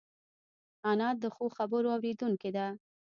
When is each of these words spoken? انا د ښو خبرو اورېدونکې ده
انا 0.89 1.09
د 1.21 1.23
ښو 1.35 1.45
خبرو 1.57 1.89
اورېدونکې 1.95 2.49
ده 2.55 2.67